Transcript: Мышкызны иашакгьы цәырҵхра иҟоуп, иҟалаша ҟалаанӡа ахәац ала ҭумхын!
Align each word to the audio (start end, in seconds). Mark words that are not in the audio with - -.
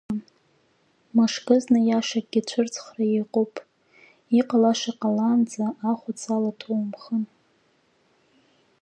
Мышкызны 1.15 1.79
иашакгьы 1.83 2.41
цәырҵхра 2.47 3.05
иҟоуп, 3.21 3.53
иҟалаша 4.39 4.91
ҟалаанӡа 4.99 5.65
ахәац 5.91 6.21
ала 6.35 6.51
ҭумхын! 6.59 7.23